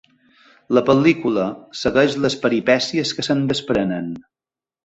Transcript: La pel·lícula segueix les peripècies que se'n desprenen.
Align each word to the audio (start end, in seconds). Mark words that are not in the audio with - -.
La 0.77 0.81
pel·lícula 0.87 1.43
segueix 1.83 2.17
les 2.23 2.39
peripècies 2.47 3.15
que 3.19 3.27
se'n 3.29 3.45
desprenen. 3.53 4.13